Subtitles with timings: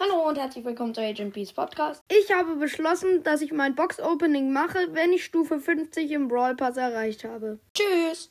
[0.00, 2.04] Hallo und herzlich willkommen zu Agent Peace Podcast.
[2.08, 6.76] Ich habe beschlossen, dass ich mein Box-Opening mache, wenn ich Stufe 50 im Brawl Pass
[6.76, 7.58] erreicht habe.
[7.74, 8.30] Tschüss!